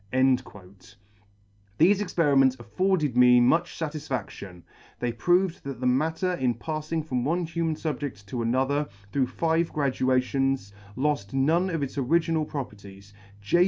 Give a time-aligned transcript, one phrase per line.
[0.11, 0.95] G Thefe.[42]
[1.79, 4.63] Thefe experiments afforded me much fatis faction;
[4.97, 9.71] they proved that the matter in pafTing from one human fubjedt to another, through five
[9.71, 13.59] gradations, loft none of its original pro perties, J.